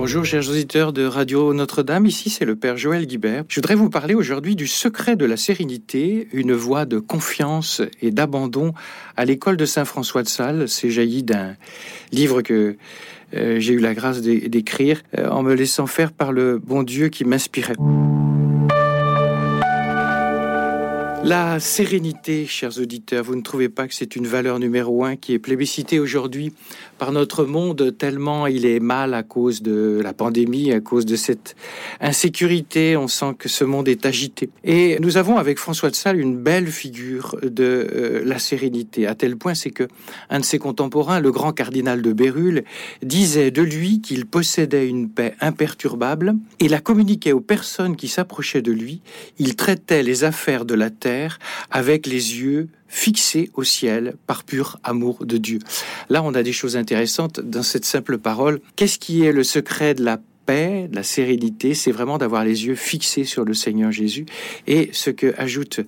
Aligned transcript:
Bonjour 0.00 0.24
chers 0.24 0.48
auditeurs 0.48 0.94
de 0.94 1.04
Radio 1.04 1.52
Notre-Dame, 1.52 2.06
ici 2.06 2.30
c'est 2.30 2.46
le 2.46 2.56
Père 2.56 2.78
Joël 2.78 3.06
Guibert. 3.06 3.44
Je 3.48 3.56
voudrais 3.56 3.74
vous 3.74 3.90
parler 3.90 4.14
aujourd'hui 4.14 4.56
du 4.56 4.66
secret 4.66 5.14
de 5.14 5.26
la 5.26 5.36
sérénité, 5.36 6.26
une 6.32 6.54
voie 6.54 6.86
de 6.86 6.98
confiance 6.98 7.82
et 8.00 8.10
d'abandon 8.10 8.72
à 9.18 9.26
l'école 9.26 9.58
de 9.58 9.66
Saint 9.66 9.84
François 9.84 10.22
de 10.22 10.28
Sales. 10.28 10.70
C'est 10.70 10.88
jailli 10.88 11.22
d'un 11.22 11.54
livre 12.12 12.40
que 12.40 12.76
euh, 13.34 13.60
j'ai 13.60 13.74
eu 13.74 13.78
la 13.78 13.92
grâce 13.92 14.22
d'écrire 14.22 15.02
euh, 15.18 15.28
en 15.28 15.42
me 15.42 15.52
laissant 15.52 15.86
faire 15.86 16.12
par 16.12 16.32
le 16.32 16.56
bon 16.56 16.82
Dieu 16.82 17.10
qui 17.10 17.26
m'inspirait. 17.26 17.76
La 21.22 21.60
sérénité, 21.60 22.46
chers 22.46 22.78
auditeurs, 22.78 23.24
vous 23.24 23.36
ne 23.36 23.42
trouvez 23.42 23.68
pas 23.68 23.86
que 23.86 23.94
c'est 23.94 24.16
une 24.16 24.26
valeur 24.26 24.58
numéro 24.58 25.04
un 25.04 25.16
qui 25.16 25.34
est 25.34 25.38
plébiscitée 25.38 26.00
aujourd'hui 26.00 26.54
par 26.96 27.12
notre 27.12 27.44
monde 27.44 27.94
tellement 27.96 28.46
il 28.46 28.64
est 28.64 28.80
mal 28.80 29.12
à 29.12 29.22
cause 29.22 29.60
de 29.60 30.00
la 30.02 30.14
pandémie, 30.14 30.72
à 30.72 30.80
cause 30.80 31.04
de 31.04 31.16
cette 31.16 31.56
insécurité. 32.00 32.96
On 32.96 33.06
sent 33.06 33.34
que 33.38 33.50
ce 33.50 33.64
monde 33.64 33.86
est 33.86 34.06
agité. 34.06 34.48
Et 34.64 34.98
nous 35.00 35.18
avons 35.18 35.36
avec 35.36 35.58
François 35.58 35.90
de 35.90 35.94
Sales 35.94 36.18
une 36.18 36.36
belle 36.36 36.68
figure 36.68 37.36
de 37.42 37.86
euh, 37.94 38.22
la 38.24 38.38
sérénité, 38.38 39.06
à 39.06 39.14
tel 39.14 39.36
point 39.36 39.54
c'est 39.54 39.70
que 39.70 39.88
un 40.30 40.40
de 40.40 40.44
ses 40.44 40.58
contemporains, 40.58 41.20
le 41.20 41.30
grand 41.30 41.52
cardinal 41.52 42.00
de 42.00 42.12
Bérulle, 42.14 42.64
disait 43.02 43.50
de 43.50 43.62
lui 43.62 44.00
qu'il 44.00 44.24
possédait 44.24 44.88
une 44.88 45.10
paix 45.10 45.34
imperturbable 45.40 46.34
et 46.60 46.68
la 46.68 46.80
communiquait 46.80 47.32
aux 47.32 47.40
personnes 47.40 47.96
qui 47.96 48.08
s'approchaient 48.08 48.62
de 48.62 48.72
lui. 48.72 49.02
Il 49.38 49.54
traitait 49.54 50.02
les 50.02 50.24
affaires 50.24 50.64
de 50.64 50.74
la 50.74 50.88
terre 50.88 51.09
avec 51.70 52.06
les 52.06 52.40
yeux 52.40 52.68
fixés 52.88 53.50
au 53.54 53.62
ciel 53.64 54.14
par 54.26 54.44
pur 54.44 54.78
amour 54.82 55.24
de 55.24 55.36
Dieu. 55.36 55.60
Là, 56.08 56.22
on 56.22 56.34
a 56.34 56.42
des 56.42 56.52
choses 56.52 56.76
intéressantes 56.76 57.40
dans 57.40 57.62
cette 57.62 57.84
simple 57.84 58.18
parole. 58.18 58.60
Qu'est-ce 58.76 58.98
qui 58.98 59.24
est 59.24 59.32
le 59.32 59.44
secret 59.44 59.94
de 59.94 60.04
la 60.04 60.18
la 60.50 61.02
sérénité, 61.02 61.74
c'est 61.74 61.92
vraiment 61.92 62.18
d'avoir 62.18 62.44
les 62.44 62.66
yeux 62.66 62.74
fixés 62.74 63.24
sur 63.24 63.44
le 63.44 63.54
Seigneur 63.54 63.92
Jésus. 63.92 64.26
Et 64.66 64.90
ce 64.92 65.10
que 65.10 65.34
ajoute 65.38 65.80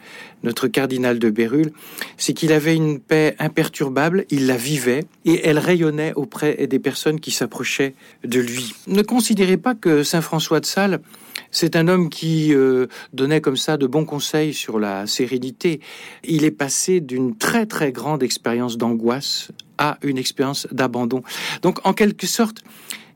notre 0.42 0.68
cardinal 0.68 1.18
de 1.18 1.30
Bérulle, 1.30 1.72
c'est 2.16 2.32
qu'il 2.32 2.52
avait 2.52 2.74
une 2.74 3.00
paix 3.00 3.34
imperturbable, 3.38 4.24
il 4.30 4.46
la 4.46 4.56
vivait 4.56 5.04
et 5.24 5.46
elle 5.46 5.58
rayonnait 5.58 6.12
auprès 6.14 6.66
des 6.66 6.78
personnes 6.78 7.20
qui 7.20 7.30
s'approchaient 7.30 7.94
de 8.24 8.40
lui. 8.40 8.74
Ne 8.86 9.02
considérez 9.02 9.56
pas 9.56 9.74
que 9.74 10.02
Saint 10.02 10.22
François 10.22 10.60
de 10.60 10.66
Sales 10.66 11.00
c'est 11.50 11.76
un 11.76 11.86
homme 11.86 12.08
qui 12.08 12.54
euh, 12.54 12.86
donnait 13.12 13.42
comme 13.42 13.58
ça 13.58 13.76
de 13.76 13.86
bons 13.86 14.06
conseils 14.06 14.54
sur 14.54 14.78
la 14.78 15.06
sérénité. 15.06 15.80
Il 16.24 16.44
est 16.44 16.50
passé 16.50 17.00
d'une 17.00 17.36
très 17.36 17.66
très 17.66 17.92
grande 17.92 18.22
expérience 18.22 18.78
d'angoisse 18.78 19.52
à 19.76 19.98
une 20.02 20.16
expérience 20.16 20.66
d'abandon. 20.72 21.22
Donc 21.60 21.78
en 21.84 21.92
quelque 21.92 22.26
sorte, 22.26 22.64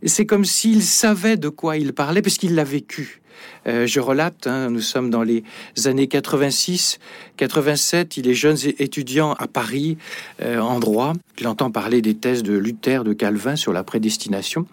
c'est 0.05 0.27
comme 0.27 0.45
s'il 0.45 0.83
savait 0.83 1.37
de 1.37 1.49
quoi 1.49 1.77
il 1.77 1.93
parlait 1.93 2.23
puisqu'il 2.23 2.55
l'a 2.55 2.65
vécu. 2.65 3.21
Euh, 3.67 3.87
je 3.87 4.01
relate, 4.01 4.47
hein, 4.47 4.71
nous 4.71 4.81
sommes 4.81 5.11
dans 5.11 5.23
les 5.23 5.43
années 5.85 6.07
86, 6.07 6.99
87, 7.37 8.17
il 8.17 8.29
est 8.29 8.35
jeune 8.35 8.57
étudiant 8.79 9.33
à 9.35 9.47
Paris 9.47 9.99
euh, 10.43 10.59
en 10.61 10.79
droit, 10.79 11.13
il 11.39 11.49
entend 11.49 11.71
parler 11.71 12.01
des 12.01 12.15
thèses 12.15 12.43
de 12.43 12.57
Luther, 12.57 13.05
de 13.05 13.13
Calvin 13.13 13.57
sur 13.57 13.73
la 13.73 13.85
prédestination, 13.85 14.67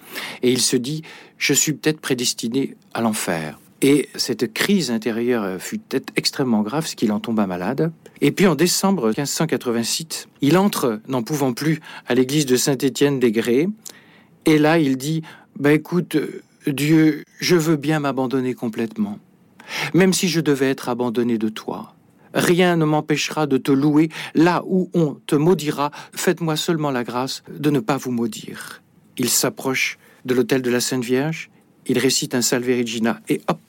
et 0.44 0.52
il 0.52 0.62
se 0.62 0.78
dit, 0.78 1.02
je 1.38 1.54
suis 1.54 1.74
peut-être 1.74 2.00
prédestiné 2.00 2.76
à 2.94 3.02
l'enfer. 3.02 3.60
Et 3.82 4.08
cette 4.16 4.54
crise 4.54 4.92
intérieure 4.92 5.60
fut 5.60 5.78
peut-être 5.78 6.14
extrêmement 6.16 6.62
grave, 6.62 6.88
ce 6.88 6.96
qu'il 6.96 7.12
en 7.12 7.20
tomba 7.20 7.48
malade. 7.48 7.92
Et 8.22 8.32
puis 8.32 8.48
en 8.48 8.56
décembre 8.56 9.08
1586, 9.08 10.30
il 10.40 10.58
entre, 10.58 11.02
n'en 11.10 11.22
pouvant 11.22 11.52
plus, 11.52 11.82
à 12.08 12.16
l'église 12.16 12.46
de 12.46 12.56
Saint-Étienne 12.56 13.20
des 13.20 13.34
Grès. 13.34 13.68
Et 14.46 14.58
là, 14.58 14.78
il 14.80 14.98
dit, 14.98 15.22
bah 15.58 15.72
écoute, 15.72 16.18
Dieu, 16.68 17.24
je 17.40 17.56
veux 17.56 17.76
bien 17.76 18.00
m'abandonner 18.00 18.54
complètement, 18.54 19.20
même 19.94 20.14
si 20.14 20.28
je 20.28 20.42
devais 20.42 20.70
être 20.70 20.90
abandonné 20.90 21.38
de 21.38 21.50
toi. 21.50 21.94
Rien 22.34 22.78
ne 22.78 22.86
m'empêchera 22.86 23.46
de 23.46 23.58
te 23.58 23.72
louer 23.72 24.10
là 24.34 24.64
où 24.66 24.90
on 24.94 25.16
te 25.28 25.36
maudira. 25.36 25.92
Faites-moi 26.14 26.56
seulement 26.56 26.90
la 26.90 27.04
grâce 27.04 27.44
de 27.50 27.70
ne 27.70 27.80
pas 27.80 27.98
vous 27.98 28.12
maudire. 28.12 28.82
Il 29.18 29.30
s'approche 29.30 30.00
de 30.26 30.34
l'autel 30.34 30.62
de 30.62 30.72
la 30.72 30.80
Sainte 30.80 31.04
Vierge, 31.04 31.50
il 31.86 32.00
récite 32.00 32.34
un 32.34 32.42
Salve 32.42 32.68
Regina 32.68 33.20
et 33.30 33.42
hop, 33.48 33.60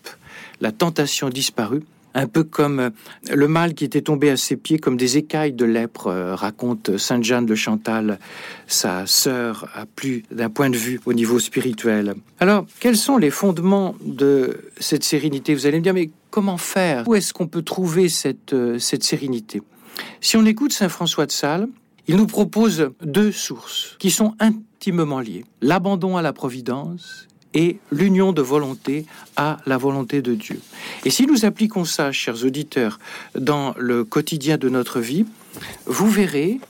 la 0.61 0.73
tentation 0.73 1.29
disparut 1.29 1.83
un 2.15 2.27
peu 2.27 2.45
comme 2.45 2.81
euh, 2.81 2.91
le 3.31 3.49
mal 3.49 3.75
qui 3.75 3.85
était 3.85 4.03
tombé 4.03 4.31
à 4.31 4.37
ses 4.37 4.57
pieds 4.57 4.79
comme 4.79 4.97
des 4.97 5.17
écailles 5.17 5.53
de 5.53 5.65
lèpre, 5.65 6.07
euh, 6.07 6.35
raconte 6.35 6.97
Sainte 6.97 7.25
Jeanne 7.25 7.47
de 7.47 7.55
Chantal, 7.55 8.19
sa 8.67 9.07
sœur, 9.07 9.69
à 9.75 9.87
plus 9.87 10.25
d'un 10.31 10.51
point 10.51 10.71
de 10.71 10.77
vue 10.77 11.01
au 11.07 11.13
niveau 11.13 11.39
spirituel. 11.39 12.15
Alors, 12.41 12.67
quels 12.81 12.97
sont 12.97 13.19
les 13.19 13.31
fondements 13.31 13.95
de 14.05 14.59
cette 14.79 15.05
sérénité? 15.05 15.55
Vous 15.55 15.67
allez 15.67 15.79
me 15.79 15.85
dire, 15.85 15.95
mais 15.95 16.11
comment 16.31 16.57
faire? 16.57 17.07
Où 17.09 17.15
est-ce 17.15 17.33
qu'on 17.33 17.49
peut 17.49 17.63
trouver 17.63 18.09
cette, 18.09 18.53
euh, 18.53 18.79
cette 18.79 19.05
sérénité? 19.05 19.63
Si 20.21 20.37
on 20.37 20.45
écoute 20.45 20.73
Saint 20.73 20.89
François 20.89 21.27
de 21.27 21.33
Sales, 21.33 21.69
il 22.07 22.17
nous 22.17 22.27
propose 22.27 22.91
deux 23.03 23.33
sources 23.33 23.97
qui 23.99 24.11
sont 24.11 24.35
intimement 24.39 25.21
liées. 25.21 25.45
L'abandon 25.63 26.17
à 26.17 26.23
la 26.23 26.33
providence 26.33 27.27
et 27.55 27.79
l'union 27.91 28.33
de 28.33 28.43
volonté 28.43 29.07
à 29.37 29.59
la 29.65 29.79
volonté 29.79 30.21
de 30.21 30.35
Dieu. 30.35 30.61
Et 31.05 31.11
si 31.11 31.27
nous 31.27 31.45
appliquons 31.45 31.85
ça, 31.85 32.13
chers 32.13 32.45
auditeurs, 32.45 32.99
dans 33.39 33.75
le 33.79 34.05
quotidien 34.05 34.59
de 34.59 34.69
notre 34.69 35.01
vie, 35.01 35.25
vous 35.87 36.11
verrez, 36.11 36.61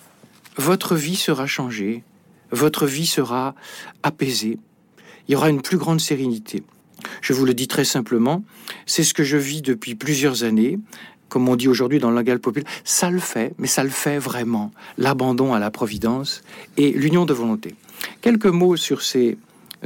votre 0.56 0.94
vie 0.94 1.16
sera 1.16 1.46
changée, 1.46 2.04
votre 2.50 2.86
vie 2.86 3.06
sera 3.06 3.54
apaisée, 4.02 4.58
il 5.26 5.32
y 5.32 5.36
aura 5.36 5.50
une 5.50 5.62
plus 5.62 5.78
grande 5.78 6.00
sérénité. 6.00 6.62
Je 7.20 7.32
vous 7.32 7.44
le 7.44 7.54
dis 7.54 7.68
très 7.68 7.84
simplement, 7.84 8.44
c'est 8.86 9.02
ce 9.02 9.14
que 9.14 9.24
je 9.24 9.36
vis 9.36 9.62
depuis 9.62 9.94
plusieurs 9.94 10.44
années. 10.44 10.78
Comme 11.28 11.48
on 11.48 11.56
dit 11.56 11.68
aujourd'hui 11.68 11.98
dans 11.98 12.10
le 12.10 12.16
langage 12.16 12.38
populaire, 12.38 12.70
ça 12.84 13.10
le 13.10 13.18
fait, 13.18 13.54
mais 13.58 13.66
ça 13.66 13.82
le 13.82 13.90
fait 13.90 14.18
vraiment. 14.18 14.70
L'abandon 14.98 15.52
à 15.52 15.58
la 15.58 15.70
providence 15.70 16.42
et 16.76 16.92
l'union 16.92 17.24
de 17.24 17.32
volonté. 17.32 17.74
Quelques 18.20 18.46
mots 18.46 18.76
sur 18.76 19.02
ces 19.02 19.36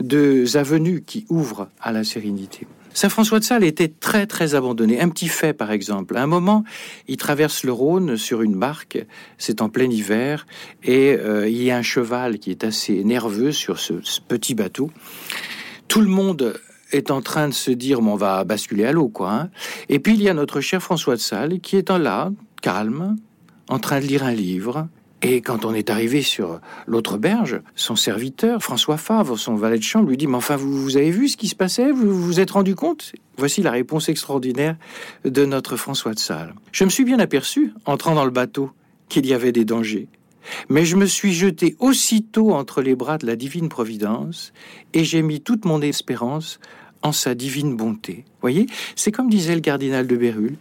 deux 0.00 0.56
avenues 0.56 1.02
qui 1.02 1.26
ouvrent 1.28 1.68
à 1.80 1.92
la 1.92 2.04
sérénité. 2.04 2.66
Saint 2.94 3.10
François 3.10 3.38
de 3.38 3.44
Sales 3.44 3.64
était 3.64 3.88
très 3.88 4.26
très 4.26 4.54
abandonné. 4.54 5.00
Un 5.00 5.08
petit 5.08 5.28
fait 5.28 5.52
par 5.52 5.70
exemple. 5.70 6.16
À 6.16 6.22
un 6.22 6.26
moment, 6.26 6.64
il 7.06 7.16
traverse 7.16 7.62
le 7.62 7.70
Rhône 7.70 8.16
sur 8.16 8.42
une 8.42 8.56
barque. 8.56 9.04
C'est 9.36 9.62
en 9.62 9.68
plein 9.68 9.88
hiver 9.88 10.46
et 10.82 11.12
euh, 11.12 11.48
il 11.48 11.62
y 11.62 11.70
a 11.70 11.76
un 11.76 11.82
cheval 11.82 12.38
qui 12.38 12.50
est 12.50 12.64
assez 12.64 13.04
nerveux 13.04 13.52
sur 13.52 13.78
ce, 13.78 13.94
petit 14.26 14.54
bateau. 14.54 14.90
Tout 15.86 16.00
le 16.00 16.08
monde 16.08 16.58
est 16.90 17.10
en 17.10 17.20
train 17.20 17.48
de 17.48 17.54
se 17.54 17.70
dire 17.70 18.00
on 18.00 18.16
va 18.16 18.42
basculer 18.44 18.84
à 18.84 18.92
l'eau 18.92 19.08
quoi. 19.08 19.32
Hein. 19.32 19.50
Et 19.88 20.00
puis 20.00 20.14
il 20.14 20.22
y 20.22 20.28
a 20.28 20.34
notre 20.34 20.60
cher 20.60 20.82
François 20.82 21.14
de 21.14 21.20
Sales 21.20 21.60
qui 21.60 21.76
est 21.76 21.90
là, 21.90 22.32
calme, 22.62 23.16
en 23.68 23.78
train 23.78 24.00
de 24.00 24.06
lire 24.06 24.24
un 24.24 24.32
livre 24.32 24.88
et 25.20 25.40
quand 25.40 25.64
on 25.64 25.74
est 25.74 25.90
arrivé 25.90 26.22
sur 26.22 26.60
l'autre 26.86 27.18
berge, 27.18 27.60
son 27.74 27.96
serviteur, 27.96 28.62
François 28.62 28.96
Favre, 28.96 29.36
son 29.36 29.56
valet 29.56 29.78
de 29.78 29.82
chambre, 29.82 30.08
lui 30.08 30.16
dit 30.16 30.28
Mais 30.28 30.36
enfin, 30.36 30.56
vous, 30.56 30.80
vous 30.80 30.96
avez 30.96 31.10
vu 31.10 31.28
ce 31.28 31.36
qui 31.36 31.48
se 31.48 31.56
passait? 31.56 31.90
Vous 31.90 32.22
vous 32.22 32.38
êtes 32.38 32.52
rendu 32.52 32.76
compte? 32.76 33.12
Voici 33.36 33.62
la 33.62 33.72
réponse 33.72 34.08
extraordinaire 34.08 34.76
de 35.24 35.44
notre 35.44 35.76
François 35.76 36.14
de 36.14 36.20
Sales. 36.20 36.54
Je 36.70 36.84
me 36.84 36.90
suis 36.90 37.04
bien 37.04 37.18
aperçu, 37.18 37.72
entrant 37.84 38.14
dans 38.14 38.24
le 38.24 38.30
bateau, 38.30 38.70
qu'il 39.08 39.26
y 39.26 39.34
avait 39.34 39.52
des 39.52 39.64
dangers. 39.64 40.08
Mais 40.68 40.84
je 40.84 40.96
me 40.96 41.06
suis 41.06 41.32
jeté 41.32 41.76
aussitôt 41.78 42.52
entre 42.52 42.80
les 42.80 42.94
bras 42.94 43.18
de 43.18 43.26
la 43.26 43.36
divine 43.36 43.68
providence 43.68 44.52
et 44.94 45.04
j'ai 45.04 45.22
mis 45.22 45.40
toute 45.40 45.64
mon 45.64 45.82
espérance 45.82 46.58
en 47.02 47.12
sa 47.12 47.34
divine 47.34 47.76
bonté. 47.76 48.24
Voyez, 48.40 48.66
c'est 48.96 49.12
comme 49.12 49.28
disait 49.28 49.54
le 49.54 49.60
cardinal 49.60 50.06
de 50.06 50.16
Bérulle, 50.16 50.56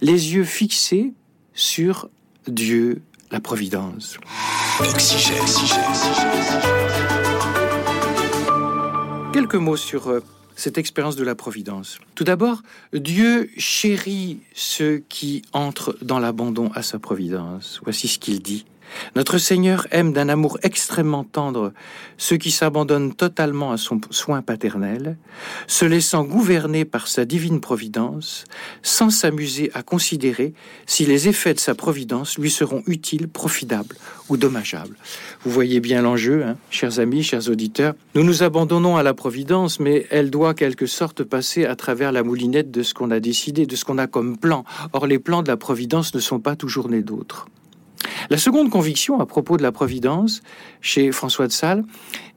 les 0.00 0.34
yeux 0.34 0.44
fixés 0.44 1.12
sur 1.54 2.08
Dieu 2.46 3.02
la 3.32 3.40
Providence. 3.40 4.18
Quelques 9.32 9.54
mots 9.54 9.76
sur 9.76 10.08
euh, 10.08 10.20
cette 10.54 10.76
expérience 10.76 11.16
de 11.16 11.24
la 11.24 11.34
Providence. 11.34 11.98
Tout 12.14 12.24
d'abord, 12.24 12.62
Dieu 12.92 13.50
chérit 13.56 14.40
ceux 14.54 15.02
qui 15.08 15.42
entrent 15.54 15.96
dans 16.02 16.18
l'abandon 16.18 16.70
à 16.74 16.82
sa 16.82 16.98
Providence. 16.98 17.80
Voici 17.82 18.06
ce 18.06 18.18
qu'il 18.18 18.42
dit. 18.42 18.66
Notre 19.16 19.38
Seigneur 19.38 19.86
aime 19.90 20.12
d'un 20.12 20.28
amour 20.28 20.58
extrêmement 20.62 21.24
tendre 21.24 21.72
ceux 22.16 22.36
qui 22.36 22.50
s'abandonnent 22.50 23.14
totalement 23.14 23.72
à 23.72 23.76
son 23.76 24.00
soin 24.10 24.42
paternel, 24.42 25.16
se 25.66 25.84
laissant 25.84 26.24
gouverner 26.24 26.84
par 26.84 27.08
sa 27.08 27.24
divine 27.24 27.60
providence, 27.60 28.44
sans 28.82 29.10
s'amuser 29.10 29.70
à 29.74 29.82
considérer 29.82 30.54
si 30.86 31.04
les 31.04 31.28
effets 31.28 31.54
de 31.54 31.60
sa 31.60 31.74
providence 31.74 32.38
lui 32.38 32.50
seront 32.50 32.82
utiles, 32.86 33.28
profitables 33.28 33.96
ou 34.28 34.36
dommageables. 34.36 34.96
Vous 35.44 35.50
voyez 35.50 35.80
bien 35.80 36.02
l'enjeu, 36.02 36.44
hein, 36.44 36.56
chers 36.70 36.98
amis, 36.98 37.22
chers 37.22 37.48
auditeurs. 37.48 37.94
Nous 38.14 38.24
nous 38.24 38.42
abandonnons 38.42 38.96
à 38.96 39.02
la 39.02 39.14
providence, 39.14 39.80
mais 39.80 40.06
elle 40.10 40.30
doit 40.30 40.54
quelque 40.54 40.86
sorte 40.86 41.22
passer 41.22 41.64
à 41.64 41.76
travers 41.76 42.12
la 42.12 42.22
moulinette 42.22 42.70
de 42.70 42.82
ce 42.82 42.94
qu'on 42.94 43.10
a 43.10 43.20
décidé, 43.20 43.66
de 43.66 43.76
ce 43.76 43.84
qu'on 43.84 43.98
a 43.98 44.06
comme 44.06 44.36
plan. 44.36 44.64
Or, 44.92 45.06
les 45.06 45.18
plans 45.18 45.42
de 45.42 45.48
la 45.48 45.56
providence 45.56 46.14
ne 46.14 46.20
sont 46.20 46.40
pas 46.40 46.56
toujours 46.56 46.88
nés 46.88 47.02
d'autres. 47.02 47.46
La 48.30 48.38
seconde 48.38 48.70
conviction 48.70 49.20
à 49.20 49.26
propos 49.26 49.56
de 49.56 49.62
la 49.62 49.72
Providence 49.72 50.42
chez 50.80 51.12
François 51.12 51.46
de 51.46 51.52
Sales, 51.52 51.84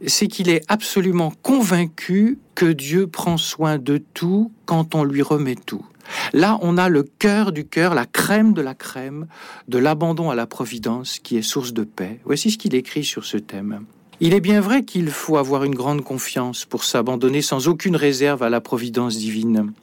c'est 0.06 0.28
qu'il 0.28 0.50
est 0.50 0.64
absolument 0.68 1.32
convaincu 1.42 2.40
que 2.56 2.66
Dieu 2.66 3.08
prend 3.08 3.38
soin 3.38 3.78
de 3.78 3.98
tout 3.98 4.52
quand 4.66 4.96
on 4.96 5.04
lui 5.04 5.22
remet 5.22 5.56
tout. 5.56 5.86
Là, 6.34 6.60
on 6.62 6.78
a 6.78 6.90
le 6.90 7.04
cœur 7.04 7.52
du 7.52 7.66
cœur, 7.66 7.96
la 7.96 8.06
crème 8.06 8.54
de 8.54 8.62
la 8.62 8.76
crème 8.76 9.28
de 9.68 9.78
l'abandon 9.78 10.30
à 10.30 10.36
la 10.36 10.46
providence 10.46 11.20
qui 11.20 11.38
est 11.38 11.42
source 11.42 11.74
de 11.74 11.84
paix. 11.84 12.20
Voici 12.26 12.52
ce 12.52 12.58
qu'il 12.58 12.76
écrit 12.76 13.04
sur 13.04 13.26
ce 13.26 13.38
thème. 13.38 13.86
Il 14.22 14.34
est 14.34 14.42
bien 14.42 14.62
vrai 14.62 14.84
qu'il 14.84 15.10
faut 15.10 15.38
avoir 15.38 15.64
une 15.64 15.76
grande 15.76 16.04
confiance 16.04 16.64
pour 16.64 16.84
s'abandonner 16.84 17.42
sans 17.42 17.68
aucune 17.68 17.96
réserve 17.96 18.44
à 18.44 18.50
la 18.50 18.62
providence 18.62 19.18
divine. 19.18 19.74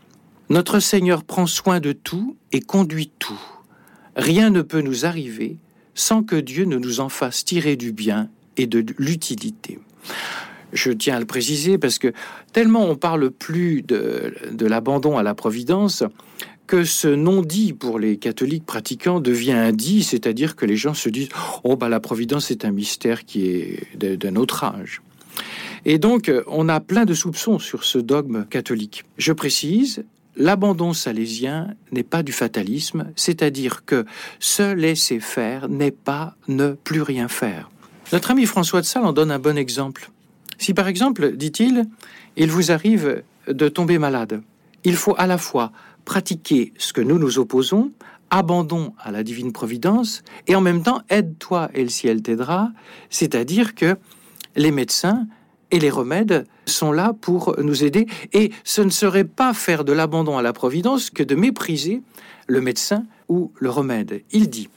Notre 0.48 0.80
Seigneur 0.80 1.24
prend 1.24 1.46
soin 1.46 1.80
de 1.80 1.92
tout 1.92 2.36
et 2.50 2.60
conduit 2.60 3.10
tout. 3.18 3.40
Rien 4.16 4.50
ne 4.50 4.62
peut 4.62 4.80
nous 4.80 5.04
arriver 5.04 5.56
sans 5.94 6.22
que 6.22 6.36
Dieu 6.36 6.64
ne 6.64 6.76
nous 6.76 7.00
en 7.00 7.08
fasse 7.08 7.44
tirer 7.44 7.76
du 7.76 7.92
bien 7.92 8.28
et 8.56 8.66
de 8.66 8.84
l'utilité. 8.98 9.78
Je 10.72 10.90
tiens 10.90 11.16
à 11.16 11.20
le 11.20 11.26
préciser 11.26 11.78
parce 11.78 11.98
que 11.98 12.12
tellement 12.52 12.88
on 12.88 12.96
parle 12.96 13.30
plus 13.30 13.82
de, 13.82 14.32
l'abandon 14.60 15.18
à 15.18 15.22
la 15.22 15.34
providence 15.34 16.02
que 16.66 16.84
ce 16.84 17.08
non-dit 17.08 17.74
pour 17.74 17.98
les 17.98 18.16
catholiques 18.16 18.64
pratiquants 18.64 19.20
devient 19.20 19.52
un 19.52 19.72
dit, 19.72 20.02
c'est-à-dire 20.02 20.56
que 20.56 20.64
les 20.64 20.76
gens 20.76 20.94
se 20.94 21.10
disent 21.10 21.28
Oh, 21.64 21.76
bah 21.76 21.90
la 21.90 22.00
providence 22.00 22.50
est 22.50 22.64
un 22.64 22.70
mystère 22.70 23.24
qui 23.26 23.46
est 23.46 23.96
d'un 23.96 24.36
autre 24.36 24.64
âge. 24.64 25.02
Et 25.84 25.98
donc, 25.98 26.30
on 26.46 26.68
a 26.68 26.80
plein 26.80 27.04
de 27.04 27.14
soupçons 27.14 27.58
sur 27.58 27.84
ce 27.84 27.98
dogme 27.98 28.46
catholique. 28.48 29.04
Je 29.18 29.32
précise, 29.32 30.04
l'abandon 30.36 30.92
salésien 30.92 31.74
n'est 31.90 32.02
pas 32.02 32.22
du 32.22 32.32
fatalisme, 32.32 33.10
c'est-à-dire 33.16 33.84
que 33.84 34.04
se 34.38 34.74
laisser 34.74 35.20
faire 35.20 35.68
n'est 35.68 35.90
pas 35.90 36.36
ne 36.48 36.72
plus 36.72 37.02
rien 37.02 37.28
faire. 37.28 37.70
Notre 38.12 38.30
ami 38.30 38.46
François 38.46 38.80
de 38.80 38.86
Sales 38.86 39.04
en 39.04 39.12
donne 39.12 39.30
un 39.30 39.38
bon 39.38 39.56
exemple. 39.56 40.10
Si 40.58 40.74
par 40.74 40.88
exemple, 40.88 41.32
dit-il, 41.32 41.86
il 42.36 42.50
vous 42.50 42.70
arrive 42.70 43.22
de 43.48 43.68
tomber 43.68 43.98
malade, 43.98 44.42
il 44.84 44.96
faut 44.96 45.14
à 45.18 45.26
la 45.26 45.38
fois 45.38 45.72
pratiquer 46.04 46.72
ce 46.78 46.92
que 46.92 47.00
nous 47.00 47.18
nous 47.18 47.38
opposons, 47.38 47.92
abandon 48.30 48.94
à 48.98 49.10
la 49.10 49.22
divine 49.22 49.52
providence, 49.52 50.22
et 50.46 50.54
en 50.54 50.60
même 50.60 50.82
temps 50.82 51.02
aide-toi 51.10 51.70
et 51.74 51.82
le 51.82 51.88
ciel 51.88 52.22
t'aidera, 52.22 52.72
c'est-à-dire 53.10 53.74
que 53.74 53.96
les 54.56 54.70
médecins 54.70 55.26
et 55.72 55.80
les 55.80 55.90
remèdes 55.90 56.46
sont 56.66 56.92
là 56.92 57.14
pour 57.20 57.56
nous 57.60 57.82
aider, 57.82 58.06
et 58.32 58.52
ce 58.62 58.82
ne 58.82 58.90
serait 58.90 59.24
pas 59.24 59.54
faire 59.54 59.84
de 59.84 59.92
l'abandon 59.92 60.38
à 60.38 60.42
la 60.42 60.52
providence 60.52 61.10
que 61.10 61.22
de 61.22 61.34
mépriser 61.34 62.02
le 62.46 62.60
médecin 62.60 63.04
ou 63.28 63.50
le 63.58 63.70
remède. 63.70 64.22
Il 64.30 64.48
dit, 64.48 64.68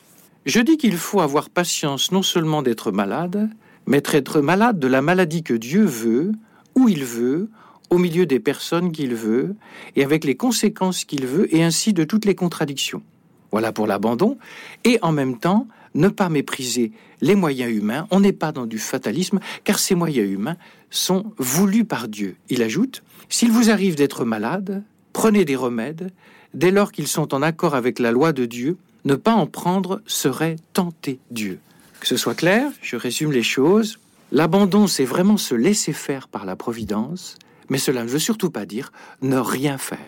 je 0.45 0.61
dis 0.61 0.77
qu'il 0.77 0.97
faut 0.97 1.19
avoir 1.19 1.49
patience 1.49 2.11
non 2.11 2.23
seulement 2.23 2.61
d'être 2.61 2.91
malade, 2.91 3.49
mais 3.85 4.01
être 4.11 4.41
malade 4.41 4.79
de 4.79 4.87
la 4.87 5.01
maladie 5.01 5.43
que 5.43 5.53
Dieu 5.53 5.83
veut, 5.83 6.31
où 6.75 6.89
il 6.89 7.03
veut, 7.03 7.49
au 7.89 7.97
milieu 7.97 8.25
des 8.25 8.39
personnes 8.39 8.91
qu'il 8.91 9.15
veut, 9.15 9.55
et 9.95 10.03
avec 10.03 10.23
les 10.23 10.35
conséquences 10.35 11.03
qu'il 11.03 11.27
veut, 11.27 11.53
et 11.53 11.63
ainsi 11.63 11.93
de 11.93 12.03
toutes 12.03 12.25
les 12.25 12.35
contradictions. 12.35 13.03
Voilà 13.51 13.71
pour 13.71 13.85
l'abandon, 13.85 14.37
et 14.83 14.97
en 15.01 15.11
même 15.11 15.37
temps, 15.37 15.67
ne 15.95 16.09
pas 16.09 16.29
mépriser 16.29 16.91
les 17.21 17.35
moyens 17.35 17.73
humains, 17.73 18.07
on 18.11 18.19
n'est 18.19 18.33
pas 18.33 18.51
dans 18.51 18.65
du 18.67 18.77
fatalisme, 18.77 19.39
car 19.63 19.79
ces 19.79 19.95
moyens 19.95 20.29
humains 20.29 20.57
sont 20.91 21.33
voulus 21.37 21.85
par 21.85 22.07
Dieu. 22.07 22.35
Il 22.49 22.61
ajoute, 22.61 23.03
s'il 23.29 23.51
vous 23.51 23.71
arrive 23.71 23.95
d'être 23.95 24.25
malade, 24.25 24.83
prenez 25.13 25.45
des 25.45 25.55
remèdes, 25.55 26.11
dès 26.53 26.71
lors 26.71 26.91
qu'ils 26.91 27.07
sont 27.07 27.33
en 27.33 27.41
accord 27.41 27.73
avec 27.73 27.99
la 27.99 28.11
loi 28.11 28.33
de 28.33 28.45
Dieu, 28.45 28.77
ne 29.05 29.15
pas 29.15 29.33
en 29.33 29.47
prendre 29.47 30.01
serait 30.05 30.57
tenter 30.73 31.19
Dieu. 31.31 31.59
Que 31.99 32.07
ce 32.07 32.17
soit 32.17 32.35
clair, 32.35 32.71
je 32.81 32.95
résume 32.95 33.31
les 33.31 33.43
choses. 33.43 33.99
L'abandon, 34.31 34.87
c'est 34.87 35.05
vraiment 35.05 35.37
se 35.37 35.55
laisser 35.55 35.93
faire 35.93 36.27
par 36.27 36.45
la 36.45 36.55
Providence, 36.55 37.37
mais 37.69 37.77
cela 37.77 38.03
ne 38.03 38.09
veut 38.09 38.19
surtout 38.19 38.49
pas 38.49 38.65
dire 38.65 38.91
ne 39.21 39.37
rien 39.37 39.77
faire. 39.77 39.99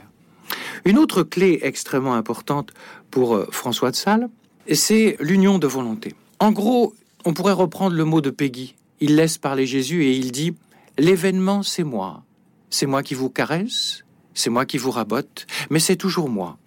Une 0.86 0.98
autre 0.98 1.24
clé 1.24 1.60
extrêmement 1.64 2.16
importante 2.16 2.74
pour 3.12 3.36
euh, 3.36 3.48
François 3.52 3.92
de 3.92 3.96
Sales, 3.96 4.30
c'est 4.76 5.18
l'union 5.20 5.60
de 5.60 5.68
volonté. 5.68 6.16
En 6.40 6.52
gros, 6.52 6.94
on 7.26 7.34
pourrait 7.34 7.54
reprendre 7.54 7.96
le 7.96 8.06
mot 8.06 8.22
de 8.22 8.30
Peggy. 8.30 8.76
Il 9.00 9.16
laisse 9.16 9.38
parler 9.38 9.66
Jésus 9.66 10.04
et 10.06 10.16
il 10.16 10.32
dit 10.32 10.56
L'événement, 10.98 11.64
c'est 11.64 11.84
moi. 11.84 12.24
C'est 12.70 12.86
moi 12.86 13.04
qui 13.04 13.14
vous 13.14 13.30
caresse, 13.30 14.04
c'est 14.34 14.50
moi 14.50 14.66
qui 14.66 14.78
vous 14.78 14.92
rabote, 14.92 15.48
mais 15.70 15.80
c'est 15.80 15.96
toujours 15.96 16.30
moi. 16.30 16.58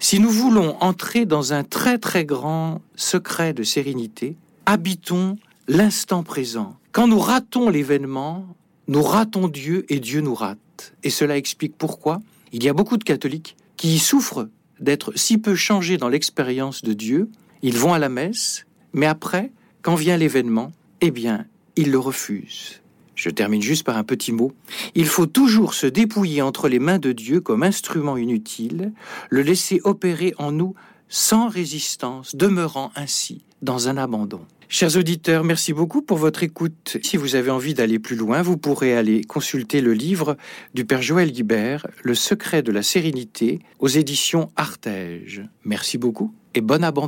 Si 0.00 0.18
nous 0.18 0.30
voulons 0.30 0.76
entrer 0.80 1.24
dans 1.24 1.52
un 1.52 1.62
très 1.62 1.98
très 1.98 2.24
grand 2.24 2.80
secret 2.96 3.52
de 3.52 3.62
sérénité, 3.62 4.36
habitons 4.66 5.36
l'instant 5.68 6.22
présent. 6.22 6.76
Quand 6.92 7.06
nous 7.06 7.18
ratons 7.18 7.68
l'événement, 7.68 8.46
nous 8.88 9.02
ratons 9.02 9.48
Dieu 9.48 9.86
et 9.88 10.00
Dieu 10.00 10.20
nous 10.20 10.34
rate. 10.34 10.94
Et 11.02 11.10
cela 11.10 11.36
explique 11.36 11.76
pourquoi 11.78 12.20
il 12.52 12.62
y 12.64 12.68
a 12.68 12.72
beaucoup 12.72 12.96
de 12.96 13.04
catholiques 13.04 13.56
qui 13.76 13.98
souffrent 13.98 14.48
d'être 14.84 15.12
si 15.16 15.38
peu 15.38 15.54
changés 15.54 15.96
dans 15.96 16.08
l'expérience 16.08 16.82
de 16.82 16.92
Dieu. 16.92 17.28
Ils 17.62 17.76
vont 17.76 17.94
à 17.94 17.98
la 17.98 18.08
messe, 18.08 18.66
mais 18.92 19.06
après, 19.06 19.50
quand 19.82 19.94
vient 19.94 20.16
l'événement, 20.16 20.70
eh 21.00 21.10
bien, 21.10 21.46
ils 21.76 21.90
le 21.90 21.98
refusent. 21.98 22.80
Je 23.14 23.30
termine 23.30 23.62
juste 23.62 23.84
par 23.84 23.96
un 23.96 24.04
petit 24.04 24.32
mot. 24.32 24.52
Il 24.94 25.06
faut 25.06 25.26
toujours 25.26 25.74
se 25.74 25.86
dépouiller 25.86 26.42
entre 26.42 26.68
les 26.68 26.78
mains 26.78 26.98
de 26.98 27.12
Dieu 27.12 27.40
comme 27.40 27.62
instrument 27.62 28.16
inutile, 28.16 28.92
le 29.30 29.42
laisser 29.42 29.80
opérer 29.84 30.34
en 30.38 30.52
nous 30.52 30.74
sans 31.08 31.48
résistance, 31.48 32.34
demeurant 32.34 32.92
ainsi 32.96 33.42
dans 33.64 33.88
un 33.88 33.96
abandon. 33.96 34.40
Chers 34.68 34.96
auditeurs, 34.96 35.42
merci 35.44 35.72
beaucoup 35.72 36.02
pour 36.02 36.18
votre 36.18 36.42
écoute. 36.42 36.98
Si 37.02 37.16
vous 37.16 37.34
avez 37.34 37.50
envie 37.50 37.74
d'aller 37.74 37.98
plus 37.98 38.16
loin, 38.16 38.42
vous 38.42 38.56
pourrez 38.56 38.96
aller 38.96 39.24
consulter 39.24 39.80
le 39.80 39.94
livre 39.94 40.36
du 40.74 40.84
Père 40.84 41.02
Joël 41.02 41.32
Guibert, 41.32 41.86
Le 42.02 42.14
secret 42.14 42.62
de 42.62 42.72
la 42.72 42.82
sérénité, 42.82 43.60
aux 43.78 43.88
éditions 43.88 44.50
Artege. 44.56 45.42
Merci 45.64 45.98
beaucoup 45.98 46.34
et 46.54 46.60
bon 46.60 46.84
abandon. 46.84 47.02